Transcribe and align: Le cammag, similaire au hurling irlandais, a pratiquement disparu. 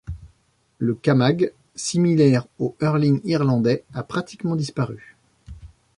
Le 0.79 0.95
cammag, 0.95 1.53
similaire 1.75 2.47
au 2.57 2.75
hurling 2.81 3.21
irlandais, 3.23 3.83
a 3.93 4.01
pratiquement 4.01 4.55
disparu. 4.55 5.15